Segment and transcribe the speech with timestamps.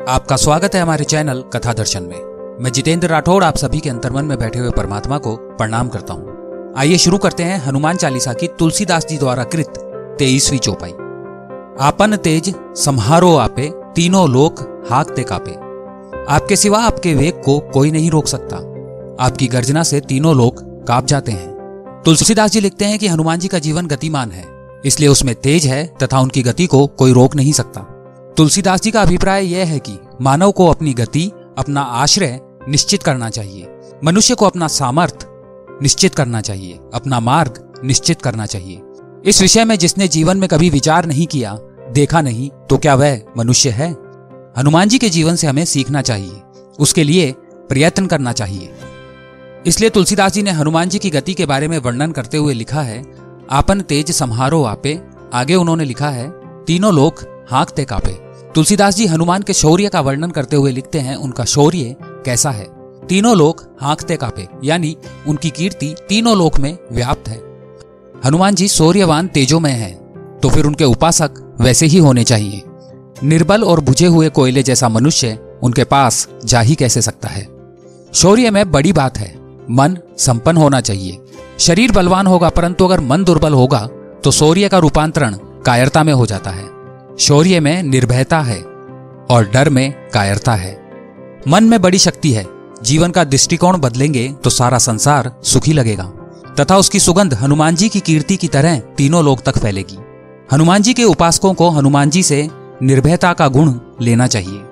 [0.00, 4.24] आपका स्वागत है हमारे चैनल कथा दर्शन में। मैं जितेंद्र राठौड़ आप सभी के अंतर्मन
[4.24, 8.46] में बैठे हुए परमात्मा को प्रणाम करता हूँ। आइए शुरू करते हैं हनुमान चालीसा की
[8.58, 9.78] तुलसीदास जी द्वारा कृत
[10.18, 10.90] तेईसवीं चौपाई।
[11.80, 14.60] आपन तेज संहारो आपे, तीनों लोक
[14.90, 15.52] हाकते कापे।
[16.28, 18.56] आपके सिवा आपके वेग को कोई नहीं रोक सकता।
[19.24, 23.48] आपकी गर्जना से तीनों लोग काप जाते हैं। तुलसीदास जी लिखते हैं कि हनुमान जी
[23.48, 24.46] का जीवन गतिमान है,
[24.84, 27.86] इसलिए उसमें तेज है तथा उनकी गति को कोई रोक नहीं सकता।
[28.40, 33.30] तुलसीदास जी का अभिप्राय यह है कि मानव को अपनी गति, अपना आश्रय निश्चित करना
[33.30, 35.26] चाहिए। मनुष्य को अपना सामर्थ
[35.82, 38.82] निश्चित करना चाहिए। अपना मार्ग निश्चित करना चाहिए।
[39.24, 41.58] इस विषय में जिसने जीवन में कभी विचार नहीं किया,
[41.90, 43.90] देखा नहीं तो क्या वह मनुष्य है?
[44.58, 46.40] हनुमान जी के जीवन से हमें सीखना चाहिए।
[46.78, 48.72] उसके लिए प्रयत्न करना चाहिए।
[49.66, 52.82] इसलिए तुलसीदास जी ने हनुमान जी की गति के बारे में वर्णन करते हुए लिखा
[52.82, 53.04] है,
[53.50, 55.00] आपन तेज संहारो आपे।
[55.34, 56.30] आगे उन्होंने लिखा है,
[56.64, 61.16] तीनों लोग हाँकते कापे। तुलसीदास जी हनुमान के शौर्य का वर्णन करते हुए लिखते हैं,
[61.16, 62.64] उनका शौर्य कैसा है?
[63.08, 64.96] तीनों लोग हाँकते कापे, यानी
[65.28, 67.38] उनकी कीर्ति तीनों लोक में व्याप्त है।
[68.24, 69.92] हनुमान जी शौर्यवान तेजो में है
[70.42, 72.62] तो फिर उनके उपासक वैसे ही होने चाहिए।
[73.24, 77.46] निर्बल और बुझे हुए कोयले जैसा मनुष्य उनके पास जा ही कैसे सकता है?
[78.14, 79.34] शौर्य में बड़ी बात है,
[79.70, 81.18] मन संपन्न होना चाहिए।
[81.58, 83.86] शरीर बलवान होगा, परंतु अगर मन दुर्बल होगा
[84.24, 85.36] तो शौर्य का रूपांतरण
[85.66, 86.79] कायरता में हो जाता है।
[87.18, 88.60] शौर्य में निर्भयता है
[89.30, 90.72] और डर में कायरता है।
[91.48, 92.46] मन में बड़ी शक्ति है।
[92.82, 96.04] जीवन का दृष्टिकोण बदलेंगे तो सारा संसार सुखी लगेगा।
[96.60, 99.98] तथा उसकी सुगंध हनुमान जी की कीर्ति की तरह तीनों लोग तक फैलेगी।
[100.52, 102.48] हनुमान जी के उपासकों को हनुमान जी से
[102.82, 104.62] निर्भयता का गुण लेना चाहिए।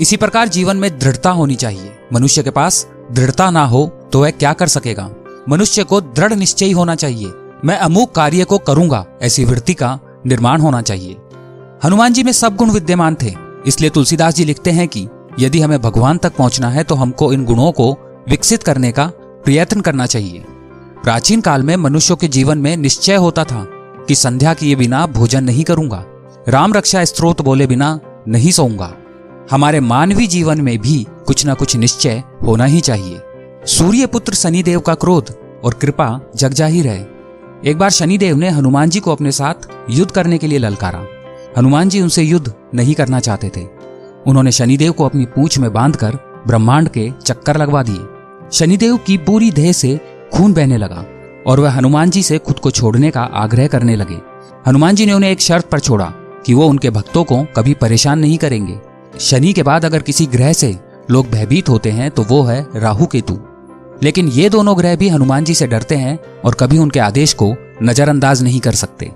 [0.00, 4.30] इसी प्रकार जीवन में दृढ़ता होनी चाहिए। मनुष्य के पास दृढ़ता ना हो तो वह
[4.30, 5.10] क्या कर सकेगा?
[5.48, 7.32] मनुष्य को दृढ़ निश्चय होना चाहिए।
[7.64, 11.16] मैं अमुक कार्य को करूँगा, ऐसी वृत्ति का निर्माण होना चाहिए।
[11.84, 13.32] हनुमान जी में सब गुण विद्यमान थे,
[13.66, 15.06] इसलिए तुलसीदास जी लिखते हैं कि
[15.40, 17.90] यदि हमें भगवान तक पहुँचना है तो हमको इन गुणों को
[18.28, 19.06] विकसित करने का
[19.44, 20.44] प्रयत्न करना चाहिए।
[21.02, 23.64] प्राचीन काल में मनुष्यों के जीवन में निश्चय होता था
[24.08, 26.04] कि संध्या किए बिना भोजन नहीं करूँगा,
[26.48, 27.98] राम रक्षा स्त्रोत बोले बिना
[28.28, 28.92] नहीं सोऊँगा।
[29.50, 33.20] हमारे मानवीय जीवन में भी कुछ न कुछ निश्चय होना ही चाहिए।
[33.68, 37.00] सूर्य पुत्र शनिदेव का क्रोध और कृपा जग ज़ाहिर है
[37.64, 41.06] एक बार शनिदेव ने हनुमान जी को अपने साथ युद्ध करने के लिए ललकारा।
[41.58, 43.66] हनुमान जी उनसे युद्ध नहीं करना चाहते थे।
[44.26, 46.14] उन्होंने शनिदेव को अपनी पूंछ में बांधकर
[46.46, 48.06] ब्रह्मांड के चक्कर लगवा दिए।
[48.52, 50.00] शनिदेव की पूरी देह से
[50.34, 51.04] खून बहने लगा
[51.46, 54.18] और वह हनुमान जी से खुद को छोड़ने का आग्रह करने लगे।
[54.66, 56.12] हनुमान जी ने उन्हें एक शर्त पर छोड़ा
[56.46, 58.78] कि वो उनके भक्तों को कभी परेशान नहीं करेंगे।
[59.20, 60.76] शनि के बाद अगर किसी ग्रह से
[61.10, 63.38] लोग भयभीत होते हैं तो वो है राहु केतु।
[64.02, 67.54] लेकिन ये दोनों ग्रह भी हनुमान जी से डरते हैं और कभी उनके आदेश को
[67.82, 69.10] नजरअंदाज नहीं कर सकते।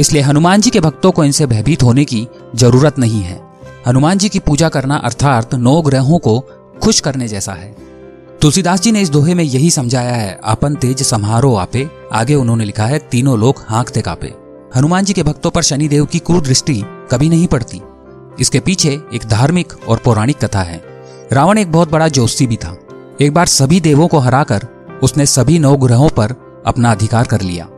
[0.00, 3.40] इसलिए हनुमान जी के भक्तों को इनसे भयभीत होने की ज़रूरत नहीं है।
[3.86, 6.40] हनुमान जी की पूजा करना अर्थात नौ ग्रहों को
[6.82, 7.76] खुश करने जैसा है।
[8.40, 12.64] तुलसीदास जी ने इस दोहे में यही समझाया है आपन तेज समारोह आपे। आगे उन्होंने
[12.64, 14.34] लिखा है, तीनों लोग हाँकते कापे।
[14.76, 17.80] हनुमान जी के भक्तों पर शनिदेव की क्रूर दृष्टि कभी नहीं पड़ती।
[18.40, 20.82] इसके पीछे एक धार्मिक और पौराणिक कथा है।
[21.32, 22.76] रावण एक बहुत बड़ा जोशी भी था।
[23.20, 24.66] एक बार सभी देवों को हराकर
[25.02, 26.34] उसने सभी नौ ग्रहों पर
[26.66, 27.68] अपना अधिकार कर लिया।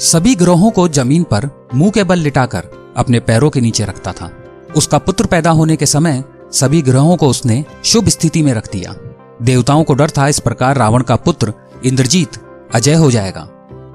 [0.00, 4.30] सभी ग्रहों को ज़मीन पर मुँह के बल लिटाकर अपने पैरों के नीचे रखता था।
[4.76, 8.94] उसका पुत्र पैदा होने के समय सभी ग्रहों को उसने शुभ स्थिति में रख दिया।
[9.42, 11.52] देवताओं को डर था इस प्रकार रावण का पुत्र
[11.84, 12.28] इंद्रजीत
[12.74, 13.48] अजय हो जाएगा।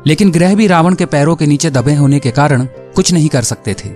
[0.08, 3.42] लेकिन ग्रह भी रावण के पैरों के नीचे दबे होने के कारण कुछ नहीं कर
[3.42, 3.90] सकते थे।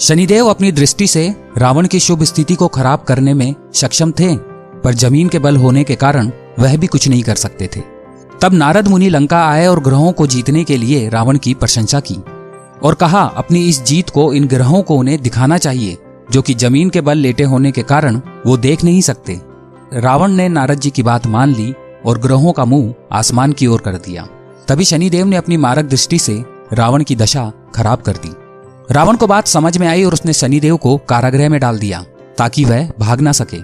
[0.00, 4.36] शनिदेव अपनी दृष्टि से रावण की शुभ स्थिति को खराब करने में सक्षम थे,
[4.84, 7.82] पर ज़मीन के बल होने के कारण वह भी कुछ नहीं कर सकते थे।
[8.42, 12.14] तब नारद मुनि लंका आए और ग्रहों को जीतने के लिए रावण की प्रशंसा की
[12.82, 15.98] और कहा, अपनी इस जीत को इन ग्रहों को उन्हें दिखाना चाहिए,
[16.30, 19.40] जो कि ज़मीन के बल लेटे होने के कारण वो देख नहीं सकते।
[19.94, 21.74] रावण ने नारद जी की बात मान ली
[22.06, 24.26] और ग्रहों का मुँह आसमान की ओर कर दिया।
[24.68, 28.34] तभी शनिदेव ने अपनी मारक दृष्टि से रावण की दशा खराब कर दी।
[28.90, 32.04] रावण को बात समझ में आई और उसने शनिदेव को कारागृह में डाल दिया,
[32.38, 33.62] ताकि वह भाग ना सके।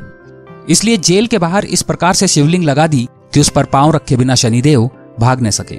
[0.73, 4.17] इसलिए जेल के बाहर इस प्रकार से शिवलिंग लगा दी कि उस पर पाँव रखे
[4.17, 4.91] बिना शनिदेव
[5.21, 5.77] भाग न सके।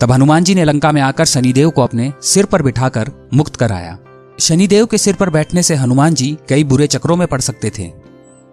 [0.00, 3.96] तब हनुमान जी ने लंका में आकर शनिदेव को अपने सिर पर बिठाकर मुक्त कराया।
[4.40, 7.90] शनिदेव के सिर पर बैठने से हनुमान जी कई बुरे चक्रों में पड़ सकते थे।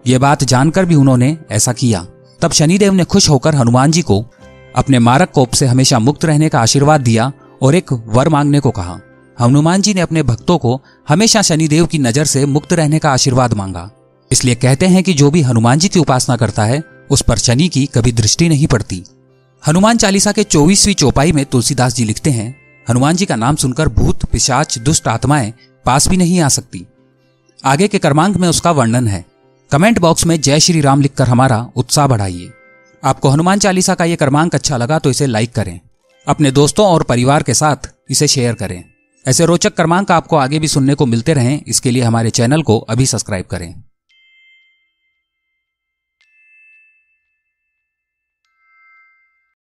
[0.06, 2.06] ये बात जानकर भी उन्होंने ऐसा किया।
[2.42, 4.24] तब शनिदेव ने खुश होकर हनुमान जी को
[4.76, 8.72] अपने मारक कोप से हमेशा मुक्त रहने का आशीर्वाद दिया और एक वर मांगने को
[8.72, 9.00] कहा।
[9.38, 13.54] हनुमान जी ने अपने भक्तों को हमेशा शनिदेव की नज़र से मुक्त रहने का आशीर्वाद
[13.54, 13.90] मांगा।
[14.32, 17.68] इसलिए कहते हैं कि जो भी हनुमान जी की उपासना करता है उस पर शनि
[17.68, 19.04] की कभी दृष्टि नहीं पड़ती।
[19.68, 22.56] हनुमान चालीसा के चौबीसवीं चौपाई में तुलसीदास जी लिखते हैं,
[22.88, 25.54] हनुमान जी का नाम सुनकर भूत, पिशाच, दुष्ट आत्माएँ
[25.86, 26.86] पास भी नहीं आ सकती।
[27.64, 29.24] आगे के कर्मांक में उसका वर्णन है।
[29.72, 32.52] कमेंट बॉक्स में जय श्री राम लिखकर हमारा उत्साह बढ़ाइए।
[33.04, 35.80] आपको हनुमान चालीसा का ये क्रमांक अच्छा लगा तो इसे लाइक करें।
[36.28, 38.84] अपने दोस्तों और परिवार के साथ इसे शेयर करें।
[39.26, 42.80] ऐसे रोचक क्रमांक आपको आगे भी सुनने को मिलते रहें। इसके लिए हमारे चैनल को
[42.80, 43.74] अभी सब्सक्राइब करें।